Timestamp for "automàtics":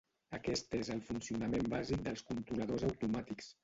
2.93-3.59